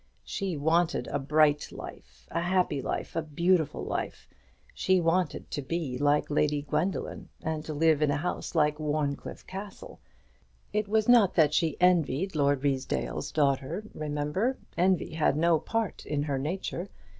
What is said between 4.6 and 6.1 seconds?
she wanted to be